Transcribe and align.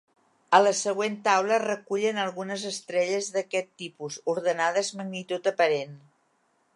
A 0.57 0.59
la 0.61 0.69
següent 0.77 1.17
taula 1.27 1.53
es 1.57 1.61
recullen 1.65 2.21
algunes 2.23 2.65
estrelles 2.71 3.29
d'aquest 3.37 3.71
tipus, 3.85 4.19
ordenades 4.35 4.93
magnitud 5.03 5.51
aparent. 5.53 5.95